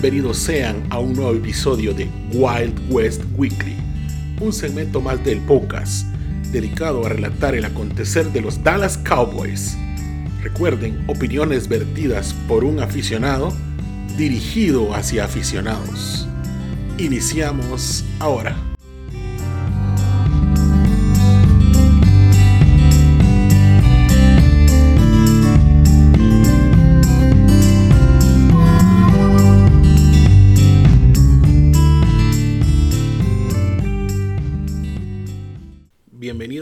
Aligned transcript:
Bienvenidos 0.00 0.38
sean 0.38 0.86
a 0.90 1.00
un 1.00 1.14
nuevo 1.14 1.34
episodio 1.34 1.92
de 1.92 2.08
Wild 2.32 2.80
West 2.88 3.20
Weekly, 3.36 3.74
un 4.40 4.52
segmento 4.52 5.00
más 5.00 5.24
del 5.24 5.40
podcast 5.40 6.06
dedicado 6.52 7.04
a 7.04 7.08
relatar 7.08 7.56
el 7.56 7.64
acontecer 7.64 8.30
de 8.30 8.40
los 8.40 8.62
Dallas 8.62 8.96
Cowboys. 8.96 9.76
Recuerden, 10.40 11.02
opiniones 11.08 11.66
vertidas 11.66 12.32
por 12.46 12.62
un 12.62 12.78
aficionado 12.78 13.52
dirigido 14.16 14.94
hacia 14.94 15.24
aficionados. 15.24 16.28
Iniciamos 16.96 18.04
ahora. 18.20 18.67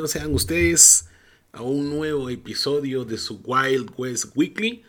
Sean 0.09 0.35
ustedes 0.35 1.09
a 1.53 1.63
un 1.63 1.91
nuevo 1.91 2.31
episodio 2.31 3.05
de 3.05 3.19
su 3.19 3.41
Wild 3.45 3.91
West 3.97 4.27
Weekly, 4.37 4.85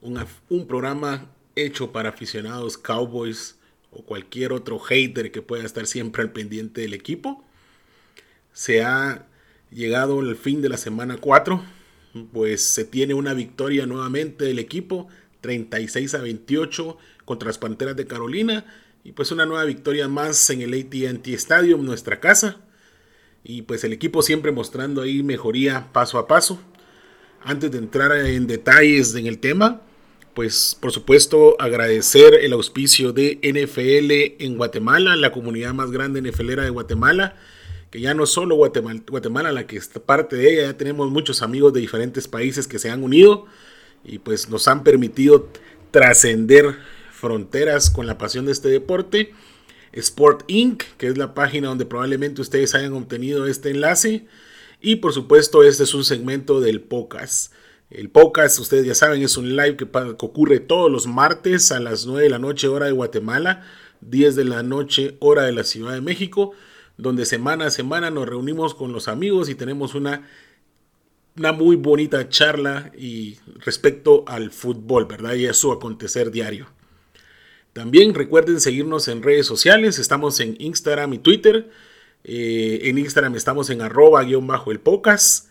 un 0.00 0.66
programa 0.66 1.30
hecho 1.54 1.92
para 1.92 2.08
aficionados 2.08 2.76
Cowboys 2.76 3.56
o 3.92 4.02
cualquier 4.04 4.52
otro 4.52 4.80
hater 4.80 5.30
que 5.30 5.42
pueda 5.42 5.64
estar 5.64 5.86
siempre 5.86 6.22
al 6.22 6.32
pendiente 6.32 6.80
del 6.80 6.94
equipo. 6.94 7.44
Se 8.52 8.82
ha 8.82 9.26
llegado 9.70 10.20
el 10.20 10.34
fin 10.36 10.62
de 10.62 10.68
la 10.68 10.78
semana 10.78 11.16
4, 11.18 11.62
pues 12.32 12.62
se 12.62 12.84
tiene 12.84 13.14
una 13.14 13.34
victoria 13.34 13.86
nuevamente 13.86 14.46
del 14.46 14.58
equipo, 14.58 15.06
36 15.42 16.14
a 16.14 16.18
28 16.18 16.98
contra 17.24 17.46
las 17.48 17.58
Panteras 17.58 17.94
de 17.94 18.06
Carolina 18.06 18.66
y 19.04 19.12
pues 19.12 19.30
una 19.30 19.46
nueva 19.46 19.64
victoria 19.64 20.08
más 20.08 20.50
en 20.50 20.62
el 20.62 20.74
AT&T 20.74 21.32
Stadium, 21.34 21.84
nuestra 21.84 22.18
casa 22.18 22.65
y 23.48 23.62
pues 23.62 23.84
el 23.84 23.92
equipo 23.92 24.22
siempre 24.22 24.50
mostrando 24.50 25.02
ahí 25.02 25.22
mejoría 25.22 25.88
paso 25.92 26.18
a 26.18 26.26
paso. 26.26 26.60
Antes 27.44 27.70
de 27.70 27.78
entrar 27.78 28.10
en 28.26 28.48
detalles 28.48 29.14
en 29.14 29.28
el 29.28 29.38
tema, 29.38 29.82
pues 30.34 30.76
por 30.80 30.90
supuesto 30.90 31.54
agradecer 31.60 32.34
el 32.34 32.52
auspicio 32.52 33.12
de 33.12 33.38
NFL 33.42 34.44
en 34.44 34.56
Guatemala, 34.56 35.14
la 35.14 35.30
comunidad 35.30 35.74
más 35.74 35.92
grande 35.92 36.20
NFLera 36.20 36.64
de 36.64 36.70
Guatemala, 36.70 37.36
que 37.90 38.00
ya 38.00 38.14
no 38.14 38.26
solo 38.26 38.56
Guatemala, 38.56 39.00
Guatemala, 39.08 39.52
la 39.52 39.68
que 39.68 39.76
está 39.76 40.00
parte 40.00 40.34
de 40.34 40.52
ella, 40.52 40.62
ya 40.62 40.76
tenemos 40.76 41.08
muchos 41.12 41.40
amigos 41.40 41.72
de 41.72 41.80
diferentes 41.80 42.26
países 42.26 42.66
que 42.66 42.80
se 42.80 42.90
han 42.90 43.04
unido 43.04 43.46
y 44.04 44.18
pues 44.18 44.48
nos 44.48 44.66
han 44.66 44.82
permitido 44.82 45.48
trascender 45.92 46.76
fronteras 47.12 47.90
con 47.90 48.08
la 48.08 48.18
pasión 48.18 48.46
de 48.46 48.52
este 48.52 48.68
deporte 48.70 49.32
Sport 49.96 50.44
Inc., 50.48 50.84
que 50.98 51.08
es 51.08 51.16
la 51.16 51.34
página 51.34 51.68
donde 51.68 51.86
probablemente 51.86 52.42
ustedes 52.42 52.74
hayan 52.74 52.92
obtenido 52.92 53.46
este 53.46 53.70
enlace. 53.70 54.26
Y 54.80 54.96
por 54.96 55.12
supuesto, 55.12 55.62
este 55.62 55.84
es 55.84 55.94
un 55.94 56.04
segmento 56.04 56.60
del 56.60 56.82
podcast. 56.82 57.52
El 57.88 58.10
podcast, 58.10 58.58
ustedes 58.58 58.84
ya 58.84 58.94
saben, 58.94 59.22
es 59.22 59.36
un 59.36 59.56
live 59.56 59.76
que, 59.76 59.84
ocurre 59.84 60.60
todos 60.60 60.90
los 60.90 61.06
martes 61.06 61.72
a 61.72 61.80
las 61.80 62.04
9 62.04 62.24
de 62.24 62.30
la 62.30 62.38
noche, 62.38 62.68
hora 62.68 62.86
de 62.86 62.92
Guatemala, 62.92 63.64
10 64.02 64.36
de 64.36 64.44
la 64.44 64.62
noche, 64.62 65.16
hora 65.20 65.44
de 65.44 65.52
la 65.52 65.64
Ciudad 65.64 65.94
de 65.94 66.02
México, 66.02 66.52
donde 66.98 67.24
semana 67.24 67.66
a 67.66 67.70
semana 67.70 68.10
nos 68.10 68.28
reunimos 68.28 68.74
con 68.74 68.92
los 68.92 69.08
amigos 69.08 69.48
y 69.48 69.54
tenemos 69.54 69.94
una, 69.94 70.28
una 71.38 71.52
muy 71.52 71.76
bonita 71.76 72.28
charla 72.28 72.92
y 72.98 73.38
respecto 73.60 74.24
al 74.26 74.50
fútbol, 74.50 75.06
¿verdad? 75.06 75.34
Y 75.34 75.46
a 75.46 75.54
su 75.54 75.72
acontecer 75.72 76.30
diario. 76.30 76.75
También 77.76 78.14
recuerden 78.14 78.58
seguirnos 78.58 79.06
en 79.06 79.22
redes 79.22 79.44
sociales, 79.44 79.98
estamos 79.98 80.40
en 80.40 80.56
Instagram 80.58 81.12
y 81.12 81.18
Twitter. 81.18 81.68
Eh, 82.24 82.80
en 82.84 82.96
Instagram 82.96 83.36
estamos 83.36 83.68
en 83.68 83.82
arroba 83.82 84.24
guion 84.24 84.46
bajo 84.46 84.72
el 84.72 84.80
podcast. 84.80 85.50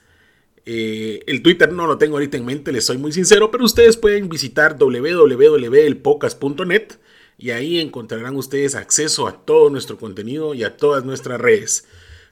Eh, 0.65 1.21
el 1.27 1.43
Twitter 1.43 1.71
no 1.71 1.85
lo 1.85 1.99
tengo 1.99 2.15
ahorita 2.15 2.37
en 2.37 2.45
mente, 2.47 2.71
les 2.71 2.83
soy 2.83 2.97
muy 2.97 3.11
sincero, 3.11 3.51
pero 3.51 3.63
ustedes 3.63 3.95
pueden 3.95 4.27
visitar 4.27 4.79
www.elpocas.net 4.79 6.93
y 7.37 7.51
ahí 7.51 7.79
encontrarán 7.79 8.35
ustedes 8.37 8.73
acceso 8.73 9.27
a 9.27 9.45
todo 9.45 9.69
nuestro 9.69 9.99
contenido 9.99 10.55
y 10.55 10.63
a 10.63 10.77
todas 10.77 11.05
nuestras 11.05 11.39
redes. 11.39 11.85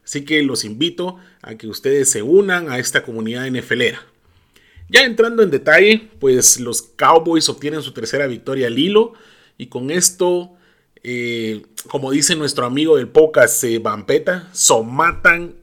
Así 0.03 0.25
que 0.25 0.41
los 0.41 0.65
invito 0.65 1.17
a 1.43 1.53
que 1.53 1.67
ustedes 1.67 2.09
se 2.09 2.23
unan 2.23 2.71
a 2.71 2.79
esta 2.79 3.03
comunidad 3.03 3.47
NFLera. 3.47 4.03
Ya 4.89 5.03
entrando 5.03 5.43
en 5.43 5.51
detalle, 5.51 6.09
pues 6.17 6.59
los 6.59 6.81
Cowboys 6.81 7.47
obtienen 7.47 7.83
su 7.83 7.93
tercera 7.93 8.25
victoria 8.25 8.65
al 8.65 8.79
hilo 8.79 9.13
y 9.57 9.67
con 9.67 9.91
esto, 9.91 10.51
eh, 11.03 11.63
como 11.87 12.11
dice 12.11 12.35
nuestro 12.35 12.65
amigo 12.65 12.97
del 12.97 13.07
podcast 13.07 13.63
eh, 13.63 13.79
Vampeta, 13.79 14.49
somatan 14.51 15.55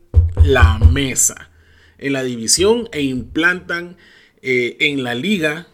la 0.44 0.78
mesa 0.78 1.50
en 1.98 2.12
la 2.12 2.22
división 2.22 2.88
e 2.92 3.02
implantan 3.02 3.96
eh, 4.42 4.76
en 4.80 5.02
la 5.02 5.14
liga 5.14 5.66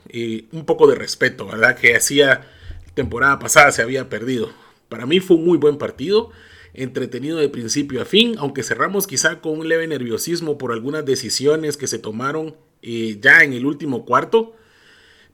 un 0.52 0.64
poco 0.64 0.86
de 0.86 0.94
respeto, 0.94 1.46
¿verdad? 1.46 1.76
Que 1.76 1.94
hacía 1.94 2.48
temporada 2.94 3.38
pasada 3.38 3.70
se 3.70 3.82
había 3.82 4.08
perdido. 4.08 4.50
Para 4.88 5.04
mí 5.04 5.20
fue 5.20 5.36
un 5.36 5.44
muy 5.44 5.58
buen 5.58 5.76
partido, 5.76 6.30
entretenido 6.72 7.36
de 7.36 7.50
principio 7.50 8.00
a 8.00 8.06
fin, 8.06 8.34
aunque 8.38 8.62
cerramos 8.62 9.06
quizá 9.06 9.42
con 9.42 9.58
un 9.58 9.68
leve 9.68 9.86
nerviosismo 9.86 10.56
por 10.56 10.72
algunas 10.72 11.04
decisiones 11.04 11.76
que 11.76 11.86
se 11.86 11.98
tomaron 11.98 12.56
ya 12.80 13.42
en 13.42 13.52
el 13.52 13.66
último 13.66 14.06
cuarto. 14.06 14.54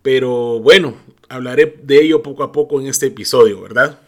Pero 0.03 0.59
bueno, 0.61 0.97
hablaré 1.29 1.79
de 1.83 2.03
ello 2.03 2.23
poco 2.23 2.43
a 2.43 2.53
poco 2.53 2.81
en 2.81 2.87
este 2.87 3.07
episodio, 3.07 3.61
¿verdad? 3.61 4.01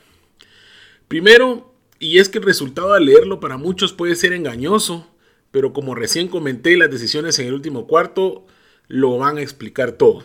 Primero, 1.09 1.73
y 1.99 2.19
es 2.19 2.29
que 2.29 2.39
el 2.39 2.45
resultado 2.45 2.93
al 2.93 3.07
leerlo 3.07 3.41
para 3.41 3.57
muchos 3.57 3.93
puede 3.93 4.17
ser 4.17 4.33
engañoso, 4.33 5.09
pero 5.51 5.73
como 5.73 5.95
recién 5.95 6.29
comenté, 6.29 6.77
las 6.77 6.91
decisiones 6.91 7.39
en 7.39 7.47
el 7.47 7.55
último 7.55 7.87
cuarto 7.87 8.45
lo 8.89 9.17
van 9.19 9.39
a 9.39 9.43
explicar 9.43 9.93
todo. 9.93 10.25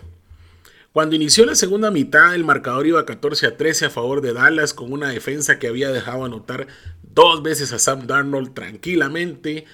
Cuando 0.91 1.15
inició 1.15 1.45
la 1.45 1.53
segunda 1.53 1.91
mitad, 1.91 2.33
el 2.33 2.43
marcador 2.43 2.87
iba 2.87 3.05
14 3.05 3.45
a 3.45 3.57
13 3.57 3.85
a 3.85 3.89
favor 3.91 4.21
de 4.21 4.33
Dallas 4.33 4.73
con 4.73 4.91
una 4.91 5.09
defensa 5.09 5.59
que 5.59 5.67
había 5.67 5.91
dejado 5.91 6.25
anotar 6.25 6.67
dos 7.03 7.43
veces 7.43 7.71
a 7.73 7.79
Sam 7.79 8.07
Darnold 8.07 8.55
tranquilamente 8.55 9.65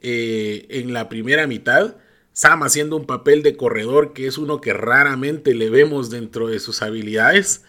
eh, 0.00 0.66
en 0.70 0.92
la 0.92 1.08
primera 1.08 1.48
mitad. 1.48 1.96
Sam 2.34 2.64
haciendo 2.64 2.96
un 2.96 3.06
papel 3.06 3.44
de 3.44 3.56
corredor 3.56 4.12
que 4.12 4.26
es 4.26 4.38
uno 4.38 4.60
que 4.60 4.72
raramente 4.72 5.54
le 5.54 5.70
vemos 5.70 6.10
dentro 6.10 6.48
de 6.48 6.58
sus 6.58 6.82
habilidades, 6.82 7.64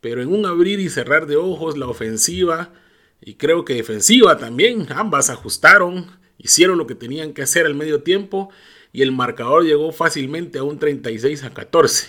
pero 0.00 0.20
en 0.20 0.28
un 0.28 0.44
abrir 0.44 0.80
y 0.80 0.90
cerrar 0.90 1.26
de 1.26 1.36
ojos 1.36 1.78
la 1.78 1.86
ofensiva 1.86 2.72
y 3.20 3.34
creo 3.34 3.64
que 3.64 3.74
defensiva 3.74 4.36
también, 4.36 4.88
ambas 4.90 5.30
ajustaron, 5.30 6.06
hicieron 6.36 6.78
lo 6.78 6.88
que 6.88 6.96
tenían 6.96 7.32
que 7.32 7.42
hacer 7.42 7.64
al 7.64 7.76
medio 7.76 8.02
tiempo 8.02 8.50
y 8.92 9.02
el 9.02 9.12
marcador 9.12 9.64
llegó 9.64 9.92
fácilmente 9.92 10.58
a 10.58 10.64
un 10.64 10.80
36 10.80 11.44
a 11.44 11.54
14. 11.54 12.08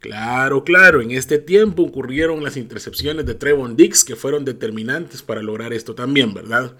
Claro, 0.00 0.62
claro, 0.62 1.00
en 1.00 1.10
este 1.10 1.38
tiempo 1.38 1.84
ocurrieron 1.84 2.44
las 2.44 2.58
intercepciones 2.58 3.24
de 3.24 3.34
Trevon 3.34 3.76
Dix 3.76 4.04
que 4.04 4.14
fueron 4.14 4.44
determinantes 4.44 5.22
para 5.22 5.40
lograr 5.40 5.72
esto 5.72 5.94
también, 5.94 6.34
¿verdad? 6.34 6.76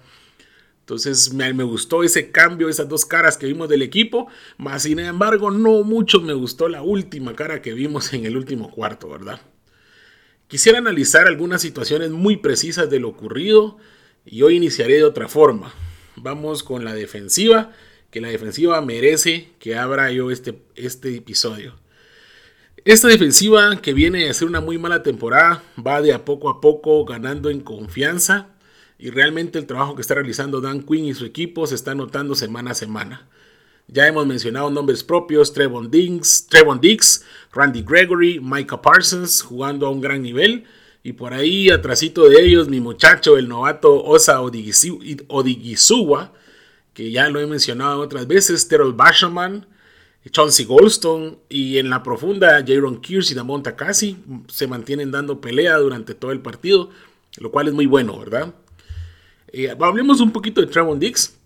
Entonces 0.85 1.33
me, 1.33 1.51
gustó 1.63 2.03
ese 2.03 2.29
cambio, 2.29 2.69
esas 2.69 2.87
dos 2.87 3.07
caras 3.07 3.37
que 3.37 3.47
vimos 3.47 3.67
del 3.67 3.81
equipo, 3.81 4.27
más 4.59 4.83
sin 4.83 4.99
embargo 4.99 5.49
no 5.49 5.81
mucho 5.81 6.21
me 6.21 6.33
gustó 6.33 6.69
la 6.69 6.83
última 6.83 7.35
cara 7.35 7.63
que 7.63 7.73
vimos 7.73 8.13
en 8.13 8.27
el 8.27 8.37
último 8.37 8.69
cuarto, 8.69 9.09
¿verdad? 9.09 9.41
Quisiera 10.47 10.77
analizar 10.77 11.25
algunas 11.25 11.63
situaciones 11.63 12.11
muy 12.11 12.37
precisas 12.37 12.87
de 12.87 12.99
lo 12.99 13.09
ocurrido 13.09 13.77
y 14.27 14.43
hoy 14.43 14.57
iniciaré 14.57 14.97
de 14.97 15.05
otra 15.05 15.27
forma. 15.27 15.73
Vamos 16.17 16.61
con 16.61 16.85
la 16.85 16.93
defensiva, 16.93 17.71
que 18.11 18.21
la 18.21 18.27
defensiva 18.27 18.79
merece 18.81 19.53
que 19.57 19.77
abra 19.77 20.11
yo 20.11 20.29
este, 20.29 20.61
este 20.75 21.15
episodio. 21.15 21.79
Esta 22.83 23.07
defensiva 23.07 23.81
que 23.81 23.93
viene 23.93 24.29
a 24.29 24.33
ser 24.35 24.47
una 24.47 24.61
muy 24.61 24.77
mala 24.77 25.01
temporada 25.01 25.63
va 25.83 26.03
de 26.03 26.13
a 26.13 26.25
poco 26.25 26.47
a 26.47 26.61
poco 26.61 27.03
ganando 27.05 27.49
en 27.49 27.61
confianza 27.61 28.54
y 28.97 29.09
realmente 29.09 29.59
el 29.59 29.65
trabajo 29.65 29.95
que 29.95 30.01
está 30.01 30.15
realizando 30.15 30.61
Dan 30.61 30.83
Quinn 30.83 31.05
y 31.05 31.13
su 31.13 31.25
equipo 31.25 31.67
se 31.67 31.75
está 31.75 31.95
notando 31.95 32.35
semana 32.35 32.71
a 32.71 32.75
semana. 32.75 33.27
Ya 33.87 34.07
hemos 34.07 34.25
mencionado 34.25 34.69
nombres 34.69 35.03
propios, 35.03 35.53
Trevon 35.53 35.91
Dix 35.91 36.47
Randy 37.53 37.83
Gregory, 37.83 38.39
Micah 38.39 38.81
Parsons 38.81 39.41
jugando 39.43 39.85
a 39.85 39.91
un 39.91 40.01
gran 40.01 40.21
nivel. 40.21 40.63
Y 41.03 41.13
por 41.13 41.33
ahí, 41.35 41.69
atrásito 41.69 42.27
de 42.27 42.43
ellos, 42.43 42.67
mi 42.67 42.79
muchacho, 42.79 43.37
el 43.37 43.47
novato 43.47 44.03
Osa 44.03 44.41
Odigizuwa, 44.41 46.33
que 46.95 47.11
ya 47.11 47.29
lo 47.29 47.39
he 47.39 47.45
mencionado 47.45 47.99
otras 47.99 48.25
veces, 48.25 48.67
Terrell 48.67 48.93
Bashaman, 48.93 49.67
Chauncey 50.31 50.65
Goldstone 50.65 51.37
y 51.47 51.77
en 51.77 51.91
la 51.91 52.01
profunda 52.01 52.63
Jaron 52.65 52.99
Kears 53.01 53.29
y 53.29 53.35
Damon 53.35 53.61
Takasi 53.61 54.17
se 54.47 54.65
mantienen 54.65 55.11
dando 55.11 55.39
pelea 55.39 55.77
durante 55.77 56.15
todo 56.15 56.31
el 56.31 56.39
partido, 56.39 56.89
lo 57.37 57.51
cual 57.51 57.67
es 57.67 57.75
muy 57.75 57.85
bueno, 57.85 58.17
¿verdad? 58.17 58.55
Hablemos 59.79 60.19
un 60.21 60.31
poquito 60.31 60.61
de 60.61 60.67
Trevon 60.67 60.99
Dix. 60.99 61.37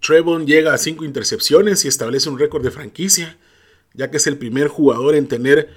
Trevon 0.00 0.46
llega 0.46 0.72
a 0.72 0.78
5 0.78 1.04
intercepciones 1.04 1.84
y 1.84 1.88
establece 1.88 2.28
un 2.28 2.38
récord 2.38 2.62
de 2.62 2.70
franquicia, 2.70 3.36
ya 3.94 4.10
que 4.10 4.16
es 4.16 4.26
el 4.26 4.38
primer 4.38 4.68
jugador 4.68 5.14
en 5.14 5.28
tener 5.28 5.68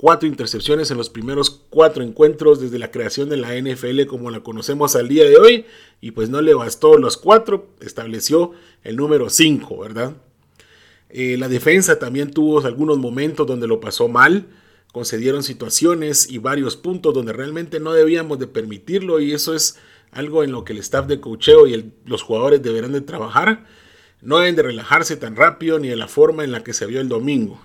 cuatro 0.00 0.26
intercepciones 0.26 0.90
en 0.90 0.96
los 0.96 1.10
primeros 1.10 1.50
cuatro 1.68 2.02
encuentros 2.02 2.58
desde 2.58 2.78
la 2.78 2.90
creación 2.90 3.28
de 3.28 3.36
la 3.36 3.54
NFL 3.54 4.06
como 4.06 4.30
la 4.30 4.40
conocemos 4.40 4.96
al 4.96 5.08
día 5.08 5.24
de 5.24 5.36
hoy. 5.36 5.66
Y 6.00 6.12
pues 6.12 6.30
no 6.30 6.40
le 6.40 6.54
bastó 6.54 6.96
los 6.96 7.18
cuatro, 7.18 7.68
estableció 7.80 8.52
el 8.82 8.96
número 8.96 9.28
5, 9.28 9.78
¿verdad? 9.78 10.16
Eh, 11.10 11.36
la 11.36 11.48
defensa 11.48 11.98
también 11.98 12.30
tuvo 12.30 12.64
algunos 12.64 12.96
momentos 12.96 13.46
donde 13.46 13.66
lo 13.66 13.80
pasó 13.80 14.08
mal. 14.08 14.46
Concedieron 14.90 15.42
situaciones 15.42 16.30
y 16.30 16.38
varios 16.38 16.76
puntos 16.76 17.12
donde 17.12 17.32
realmente 17.32 17.78
no 17.78 17.92
debíamos 17.92 18.38
de 18.38 18.46
permitirlo 18.46 19.20
y 19.20 19.32
eso 19.32 19.54
es 19.54 19.76
algo 20.12 20.42
en 20.44 20.52
lo 20.52 20.64
que 20.64 20.72
el 20.72 20.78
staff 20.78 21.06
de 21.06 21.20
cocheo 21.20 21.66
y 21.66 21.92
los 22.04 22.22
jugadores 22.22 22.62
deberán 22.62 22.92
de 22.92 23.00
trabajar. 23.00 23.66
No 24.22 24.38
deben 24.38 24.56
de 24.56 24.62
relajarse 24.62 25.16
tan 25.16 25.36
rápido 25.36 25.78
ni 25.78 25.88
de 25.88 25.96
la 25.96 26.08
forma 26.08 26.44
en 26.44 26.52
la 26.52 26.62
que 26.62 26.74
se 26.74 26.86
vio 26.86 27.00
el 27.00 27.08
domingo. 27.08 27.60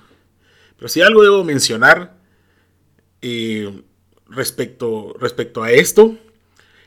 Pero 0.77 0.87
si 0.89 1.01
algo 1.01 1.23
debo 1.23 1.43
mencionar 1.43 2.17
eh, 3.21 3.83
respecto, 4.27 5.15
respecto 5.19 5.63
a 5.63 5.71
esto, 5.71 6.17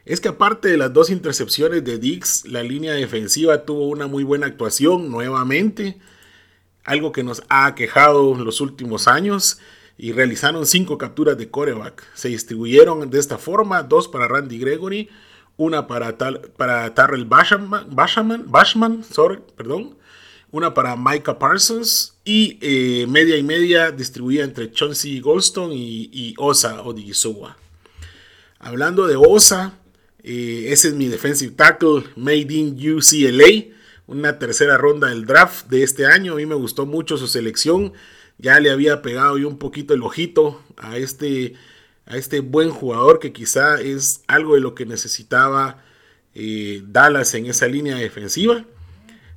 es 0.04 0.20
que 0.20 0.28
aparte 0.28 0.68
de 0.68 0.78
las 0.78 0.92
dos 0.92 1.10
intercepciones 1.10 1.84
de 1.84 1.98
Dix, 1.98 2.46
la 2.46 2.62
línea 2.62 2.94
defensiva 2.94 3.64
tuvo 3.64 3.88
una 3.88 4.06
muy 4.06 4.24
buena 4.24 4.46
actuación 4.46 5.10
nuevamente, 5.10 5.98
algo 6.84 7.12
que 7.12 7.22
nos 7.22 7.42
ha 7.50 7.74
quejado 7.74 8.34
en 8.34 8.44
los 8.44 8.62
últimos 8.62 9.06
años, 9.06 9.58
y 9.98 10.12
realizaron 10.12 10.64
cinco 10.64 10.96
capturas 10.96 11.36
de 11.36 11.50
coreback. 11.50 12.04
Se 12.14 12.28
distribuyeron 12.28 13.10
de 13.10 13.18
esta 13.18 13.36
forma, 13.36 13.82
dos 13.82 14.08
para 14.08 14.28
Randy 14.28 14.58
Gregory, 14.58 15.10
una 15.58 15.86
para, 15.86 16.16
tal, 16.16 16.40
para 16.56 16.94
Tarrell 16.94 17.26
Bashman, 17.26 17.88
Bashman, 17.90 19.04
sorry, 19.04 19.40
perdón, 19.56 19.98
una 20.50 20.72
para 20.72 20.96
Micah 20.96 21.38
Parsons 21.38 22.14
y 22.24 22.58
eh, 22.62 23.06
media 23.06 23.36
y 23.36 23.42
media 23.42 23.90
distribuida 23.90 24.44
entre 24.44 24.70
Chauncey 24.70 25.20
Goldstone 25.20 25.74
y, 25.74 26.34
Osa 26.38 26.82
Odigisuwa. 26.82 27.58
Hablando 28.60 29.06
de 29.06 29.16
Osa, 29.16 29.74
eh, 30.22 30.66
ese 30.68 30.88
es 30.88 30.94
mi 30.94 31.08
defensive 31.08 31.52
tackle 31.52 32.04
made 32.16 32.54
in 32.54 32.76
UCLA, 32.76 33.74
una 34.06 34.38
tercera 34.38 34.78
ronda 34.78 35.08
del 35.08 35.26
draft 35.26 35.66
de 35.68 35.82
este 35.82 36.06
año. 36.06 36.32
A 36.32 36.36
mí 36.36 36.46
me 36.46 36.54
gustó 36.54 36.86
mucho 36.86 37.18
su 37.18 37.26
selección. 37.26 37.92
Ya 38.38 38.58
le 38.60 38.70
había 38.70 39.02
pegado 39.02 39.36
yo 39.36 39.48
un 39.48 39.58
poquito 39.58 39.92
el 39.92 40.02
ojito 40.02 40.62
a 40.76 40.96
este, 40.96 41.54
a 42.08 42.16
este 42.16 42.40
buen 42.40 42.70
jugador 42.70 43.18
que 43.18 43.32
quizá 43.32 43.80
es 43.80 44.22
algo 44.26 44.54
de 44.54 44.60
lo 44.60 44.74
que 44.74 44.86
necesitaba 44.86 45.82
eh, 46.34 46.82
Dallas 46.86 47.34
en 47.34 47.46
esa 47.46 47.66
línea 47.66 47.96
defensiva. 47.96 48.64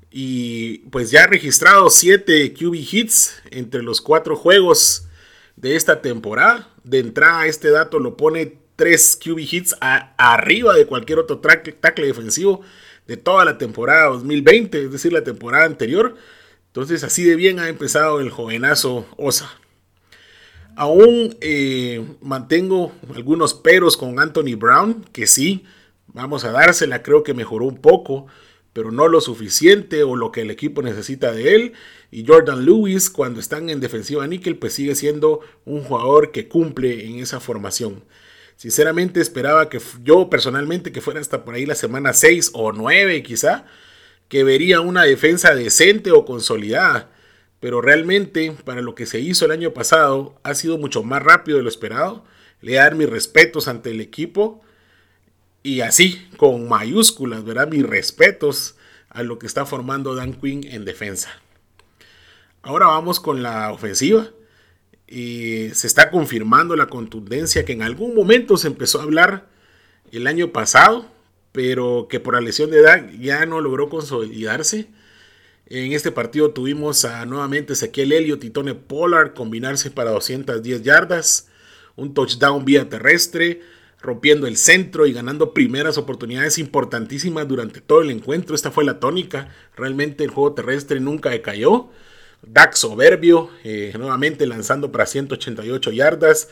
Y 0.10 0.80
pues 0.90 1.12
ya 1.12 1.24
ha 1.24 1.28
registrado 1.28 1.90
7 1.90 2.54
QB 2.54 2.74
hits 2.76 3.42
entre 3.50 3.82
los 3.82 4.02
4 4.02 4.36
juegos 4.36 5.08
de 5.56 5.76
esta 5.76 6.02
temporada. 6.02 6.70
De 6.84 7.00
entrada, 7.00 7.46
este 7.46 7.70
dato 7.70 8.00
lo 8.00 8.18
pone 8.18 8.58
3 8.78 9.20
QB 9.24 9.40
hits 9.40 9.76
arriba 9.80 10.76
de 10.76 10.86
cualquier 10.86 11.20
otro 11.20 11.40
tackle 11.40 12.08
defensivo 12.08 12.62
de 13.08 13.18
toda 13.18 13.46
la 13.46 13.58
temporada 13.58 14.08
2020, 14.08 14.86
es 14.86 14.92
decir, 14.92 15.14
la 15.14 15.24
temporada 15.24 15.66
anterior. 15.66 16.16
Entonces, 16.68 17.04
así 17.04 17.24
de 17.24 17.36
bien 17.36 17.60
ha 17.60 17.68
empezado 17.68 18.22
el 18.22 18.30
jovenazo 18.30 19.06
Osa. 19.18 19.61
Aún 20.76 21.36
eh, 21.42 22.06
mantengo 22.22 22.92
algunos 23.16 23.54
peros 23.54 23.98
con 23.98 24.20
Anthony 24.20 24.56
Brown, 24.58 25.06
que 25.12 25.28
sí, 25.28 25.66
vamos 26.08 26.44
a 26.44 26.52
dársela, 26.52 27.04
creo 27.04 27.24
que 27.24 27.34
mejoró 27.34 27.66
un 27.66 27.78
poco 27.78 28.28
pero 28.74 28.92
no 28.92 29.08
lo 29.08 29.20
suficiente 29.20 30.04
o 30.04 30.16
lo 30.16 30.32
que 30.32 30.42
el 30.42 30.52
equipo 30.52 30.82
necesita 30.82 31.32
de 31.32 31.56
él. 31.56 31.74
Y 32.10 32.26
Jordan 32.26 32.66
Lewis, 32.66 33.10
cuando 33.10 33.40
están 33.40 33.70
en 33.70 33.80
defensiva 33.80 34.28
níquel, 34.28 34.58
pues 34.58 34.74
sigue 34.74 34.96
siendo 34.96 35.42
un 35.66 35.84
jugador 35.84 36.32
que 36.32 36.48
cumple 36.48 37.06
en 37.06 37.20
esa 37.20 37.40
formación. 37.40 38.04
Sinceramente 38.56 39.20
esperaba 39.20 39.70
que 39.70 39.80
yo 40.04 40.30
personalmente 40.30 40.92
que 40.92 41.02
fuera 41.02 41.20
hasta 41.20 41.44
por 41.44 41.56
ahí 41.56 41.66
la 41.66 41.76
semana 41.76 42.14
6 42.14 42.52
o 42.54 42.72
9 42.72 43.24
quizá, 43.24 43.66
que 44.28 44.44
vería 44.44 44.80
una 44.82 45.04
defensa 45.04 45.54
decente 45.56 46.12
o 46.12 46.26
consolidada. 46.26 47.12
Pero 47.62 47.80
realmente 47.80 48.52
para 48.66 48.82
lo 48.82 48.94
que 48.96 49.06
se 49.06 49.22
hizo 49.22 49.46
el 49.46 49.52
año 49.52 49.72
pasado 49.72 50.36
ha 50.44 50.54
sido 50.56 50.78
mucho 50.78 51.04
más 51.04 51.24
rápido 51.24 51.58
de 51.58 51.64
lo 51.64 51.70
esperado. 51.70 52.26
Le 52.60 52.74
dar 52.74 52.96
mis 52.96 53.10
respetos 53.10 53.70
ante 53.70 53.92
el 53.92 54.02
equipo 54.02 54.62
y 55.64 55.82
así, 55.82 56.28
con 56.38 56.68
mayúsculas, 56.68 57.46
¿verdad? 57.46 57.70
Mis 57.70 57.84
respetos 57.84 58.76
a 59.10 59.24
lo 59.24 59.40
que 59.40 59.46
está 59.46 59.66
formando 59.66 60.16
Dan 60.16 60.34
Quinn 60.34 60.66
en 60.66 60.86
defensa. 60.86 61.30
Ahora 62.64 62.88
vamos 62.88 63.20
con 63.20 63.44
la 63.44 63.72
ofensiva. 63.72 64.28
Y 65.08 65.70
se 65.74 65.88
está 65.88 66.10
confirmando 66.10 66.76
la 66.78 66.88
contundencia 66.88 67.66
que 67.66 67.74
en 67.74 67.82
algún 67.82 68.16
momento 68.16 68.56
se 68.56 68.68
empezó 68.68 69.00
a 69.00 69.04
hablar 69.04 69.50
el 70.14 70.26
año 70.26 70.54
pasado, 70.54 71.06
pero 71.52 72.08
que 72.10 72.22
por 72.22 72.34
la 72.34 72.42
lesión 72.42 72.72
de 72.72 72.80
edad 72.80 73.10
ya 73.20 73.46
no 73.46 73.60
logró 73.60 73.90
consolidarse. 73.90 74.88
En 75.74 75.94
este 75.94 76.12
partido 76.12 76.52
tuvimos 76.52 77.06
a 77.06 77.26
nuevamente 77.26 77.72
Ezequiel 77.72 78.12
Elliott 78.12 78.44
y 78.44 78.50
Tony 78.50 78.74
Pollard 78.74 79.34
combinarse 79.34 79.90
para 79.90 80.12
210 80.12 80.84
yardas, 80.84 81.48
un 81.96 82.14
touchdown 82.14 82.66
vía 82.66 82.90
terrestre, 82.90 83.62
rompiendo 84.02 84.48
el 84.48 84.58
centro 84.58 85.06
y 85.06 85.14
ganando 85.14 85.54
primeras 85.54 85.98
oportunidades 85.98 86.58
importantísimas 86.58 87.48
durante 87.48 87.80
todo 87.80 88.02
el 88.02 88.12
encuentro. 88.12 88.54
Esta 88.54 88.70
fue 88.70 88.84
la 88.84 89.00
tónica. 89.00 89.48
Realmente 89.78 90.26
el 90.26 90.32
juego 90.32 90.56
terrestre 90.56 91.00
nunca 91.00 91.30
decayó. 91.30 91.88
Dak 92.42 92.74
soberbio, 92.74 93.50
eh, 93.64 93.94
nuevamente 93.98 94.46
lanzando 94.48 94.92
para 94.92 95.06
188 95.06 95.92
yardas, 95.92 96.50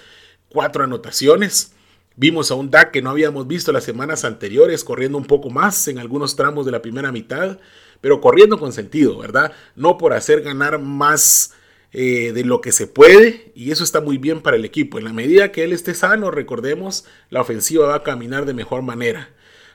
cuatro 0.47 0.85
anotaciones. 0.85 1.73
Vimos 2.15 2.51
a 2.51 2.55
un 2.55 2.69
Dak 2.69 2.91
que 2.91 3.01
no 3.01 3.09
habíamos 3.09 3.47
visto 3.47 3.71
las 3.71 3.83
semanas 3.83 4.23
anteriores, 4.23 4.83
corriendo 4.83 5.17
un 5.17 5.25
poco 5.25 5.49
más 5.49 5.87
en 5.89 5.99
algunos 5.99 6.35
tramos 6.35 6.65
de 6.65 6.71
la 6.71 6.81
primera 6.81 7.11
mitad, 7.11 7.59
pero 8.01 8.21
corriendo 8.21 8.57
con 8.57 8.73
sentido, 8.73 9.17
¿verdad? 9.17 9.53
No 9.75 9.97
por 9.97 10.13
hacer 10.13 10.41
ganar 10.41 10.79
más 10.79 11.53
eh, 11.91 12.33
de 12.33 12.43
lo 12.43 12.61
que 12.61 12.71
se 12.71 12.85
puede 12.87 13.51
y 13.55 13.71
eso 13.71 13.83
está 13.83 13.99
muy 14.01 14.17
bien 14.17 14.41
para 14.41 14.57
el 14.57 14.65
equipo. 14.65 14.99
En 14.99 15.05
la 15.05 15.13
medida 15.13 15.51
que 15.51 15.63
él 15.63 15.73
esté 15.73 15.93
sano, 15.93 16.31
recordemos, 16.31 17.05
la 17.29 17.41
ofensiva 17.41 17.87
va 17.87 17.95
a 17.95 18.03
caminar 18.03 18.45
de 18.45 18.53
mejor 18.53 18.81
manera. 18.81 19.29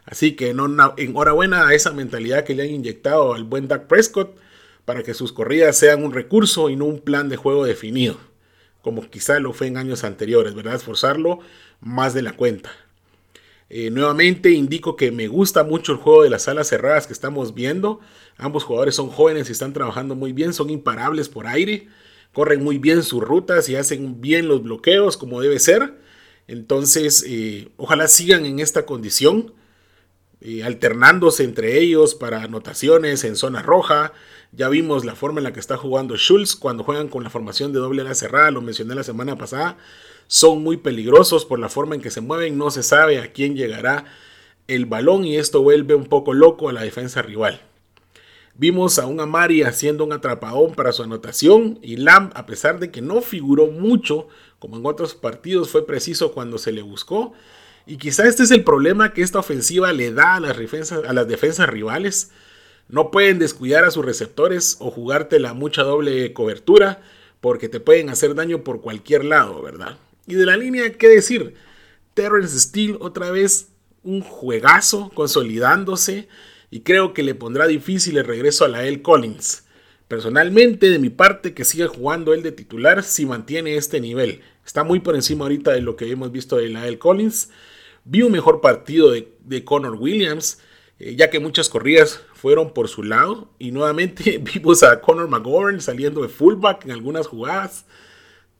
Así 0.05 0.37
que 0.37 0.51
enhorabuena 0.51 1.67
a 1.67 1.75
esa 1.75 1.93
mentalidad 1.93 2.45
que 2.45 2.55
le 2.55 2.65
han 2.65 2.71
inyectado 2.71 3.35
al 3.35 3.45
buen 3.45 3.69
Dak 3.69 3.87
Prescott 3.87 4.37
para 4.85 5.03
que 5.03 5.15
sus 5.15 5.33
corridas 5.33 5.77
sean 5.77 6.05
un 6.05 6.13
recurso 6.13 6.69
y 6.69 6.77
no 6.77 6.85
un 6.85 7.01
plan 7.01 7.29
de 7.29 7.37
juego 7.37 7.65
definido, 7.65 8.19
como 8.83 9.09
quizá 9.09 9.39
lo 9.41 9.53
fue 9.55 9.67
en 9.67 9.79
años 9.79 10.05
anteriores, 10.05 10.55
¿verdad? 10.55 10.75
Esforzarlo 10.75 11.41
más 11.81 12.13
de 12.13 12.23
la 12.23 12.33
cuenta. 12.33 12.71
Eh, 13.77 13.91
nuevamente 13.91 14.51
indico 14.51 14.95
que 14.95 15.11
me 15.11 15.27
gusta 15.27 15.65
mucho 15.65 15.93
el 15.93 15.99
juego 15.99 16.23
de 16.23 16.31
las 16.31 16.47
alas 16.47 16.69
cerradas 16.69 17.07
que 17.09 17.13
estamos 17.13 17.55
viendo. 17.55 17.99
Ambos 18.37 18.63
jugadores 18.63 18.95
son 18.95 19.09
jóvenes 19.09 19.49
y 19.49 19.53
están 19.53 19.73
trabajando 19.73 20.15
muy 20.15 20.33
bien, 20.33 20.53
son 20.53 20.71
imparables 20.71 21.29
por 21.29 21.47
aire 21.47 21.89
corren 22.35 22.63
muy 22.63 22.77
bien 22.79 23.03
sus 23.03 23.23
rutas 23.23 23.69
y 23.71 23.77
hacen 23.77 24.21
bien 24.21 24.49
los 24.49 24.63
bloqueos 24.63 25.17
como 25.17 25.41
debe 25.41 25.59
ser. 25.59 25.95
Entonces, 26.47 27.25
eh, 27.27 27.69
ojalá 27.79 28.07
sigan 28.09 28.45
en 28.45 28.59
esta 28.59 28.85
condición, 28.85 29.55
eh, 30.43 30.63
alternándose 30.63 31.45
entre 31.45 31.79
ellos 31.79 32.15
para 32.15 32.43
anotaciones 32.43 33.25
en 33.25 33.37
zona 33.37 33.63
roja. 33.63 34.13
Ya 34.57 34.69
vimos 34.69 35.05
la 35.05 35.17
forma 35.17 35.41
en 35.41 35.45
la 35.45 35.53
que 35.53 35.59
está 35.59 35.77
jugando 35.77 36.17
Schultz 36.17 36.55
cuando 36.55 36.85
juegan 36.85 37.09
con 37.09 37.25
la 37.25 37.31
formación 37.31 37.73
de 37.73 37.81
doble 37.81 38.03
ala 38.03 38.15
cerrada, 38.15 38.53
lo 38.53 38.61
mencioné 38.61 38.95
la 38.95 39.03
semana 39.03 39.37
pasada. 39.37 39.77
Son 40.29 40.63
muy 40.63 40.77
peligrosos 40.77 41.45
por 41.45 41.59
la 41.59 41.69
forma 41.69 41.97
en 41.97 42.01
que 42.01 42.11
se 42.11 42.21
mueven, 42.21 42.57
no 42.57 42.71
se 42.71 42.85
sabe 42.85 43.19
a 43.19 43.33
quién 43.33 43.57
llegará 43.57 44.05
el 44.69 44.87
balón 44.87 45.25
y 45.25 45.37
esto 45.37 45.61
vuelve 45.63 45.95
un 45.97 46.07
poco 46.07 46.35
loco 46.35 46.69
a 46.69 46.73
la 46.73 46.83
defensa 46.83 47.21
rival. 47.21 47.63
Vimos 48.55 49.01
a 49.01 49.07
un 49.07 49.19
Amari 49.19 49.65
haciendo 49.65 50.05
un 50.05 50.13
atrapadón 50.13 50.75
para 50.75 50.93
su 50.93 51.03
anotación 51.03 51.81
y 51.83 51.97
Lamb, 51.97 52.31
a 52.37 52.47
pesar 52.47 52.79
de 52.79 52.93
que 52.93 53.03
no 53.03 53.21
figuró 53.23 53.67
mucho, 53.67 54.29
como 54.61 54.77
en 54.77 54.87
otros 54.87 55.17
partidos, 55.17 55.71
fue 55.71 55.85
preciso 55.85 56.33
cuando 56.33 56.59
se 56.59 56.71
le 56.71 56.83
buscó. 56.83 57.33
Y 57.87 57.97
quizá 57.97 58.29
este 58.29 58.45
es 58.45 58.53
el 58.53 58.63
problema 58.63 59.13
que 59.13 59.23
esta 59.23 59.41
ofensiva 59.41 59.93
le 59.93 60.13
da 60.13 60.37
a 60.37 60.41
las 60.41 60.57
defensas, 60.57 61.03
a 61.05 61.13
las 61.13 61.27
defensas 61.27 61.69
rivales. 61.69 62.31
No 62.89 63.11
pueden 63.11 63.39
descuidar 63.39 63.85
a 63.85 63.91
sus 63.91 64.05
receptores 64.05 64.77
o 64.81 64.91
jugarte 64.91 65.39
la 65.39 65.55
mucha 65.55 65.83
doble 65.83 66.33
cobertura 66.33 67.03
porque 67.41 67.69
te 67.69 67.81
pueden 67.81 68.09
hacer 68.09 68.35
daño 68.35 68.65
por 68.65 68.81
cualquier 68.81 69.25
lado, 69.25 69.63
¿verdad? 69.63 69.99
Y 70.27 70.35
de 70.35 70.47
la 70.47 70.57
línea, 70.57 70.93
¿qué 70.93 71.09
decir? 71.09 71.55
Terrence 72.15 72.59
Steele 72.59 72.97
otra 73.01 73.31
vez 73.31 73.69
un 74.03 74.21
juegazo 74.21 75.11
consolidándose 75.15 76.29
y 76.71 76.81
creo 76.81 77.15
que 77.15 77.23
le 77.23 77.35
pondrá 77.35 77.67
difícil 77.67 78.17
el 78.19 78.25
regreso 78.25 78.65
a 78.65 78.69
la 78.69 78.85
L. 78.85 79.03
Collins. 79.03 79.65
Personalmente, 80.09 80.91
de 80.91 80.99
mi 80.99 81.09
parte, 81.09 81.55
que 81.55 81.65
siga 81.65 81.89
jugando 81.89 82.35
él 82.35 82.43
de 82.43 82.53
titular 82.53 83.03
si 83.03 83.27
mantiene 83.27 83.77
este 83.77 84.01
nivel. 84.01 84.43
Está 84.65 84.85
muy 84.85 85.01
por 85.01 85.15
encima 85.15 85.45
ahorita 85.45 85.73
de 85.73 85.81
lo 85.81 85.97
que 85.97 86.11
hemos 86.11 86.31
visto 86.31 86.57
de 86.57 86.69
la 86.69 86.87
L. 86.87 86.99
Collins. 86.99 87.51
Vi 88.05 88.23
un 88.23 88.33
mejor 88.33 88.61
partido 88.61 89.11
de, 89.11 89.65
Connor 89.65 89.95
Williams, 89.95 90.59
eh, 90.99 91.17
ya 91.17 91.31
que 91.31 91.41
muchas 91.41 91.69
corridas 91.69 92.21
fueron 92.45 92.75
por 92.75 92.91
su 92.91 93.03
lado. 93.03 93.49
Y 93.59 93.71
nuevamente 93.71 94.37
vimos 94.55 94.83
a 94.83 95.01
Connor 95.01 95.31
McGovern 95.31 95.81
saliendo 95.81 96.21
de 96.21 96.29
fullback 96.29 96.85
en 96.85 96.91
algunas 96.91 97.27
jugadas. 97.27 97.87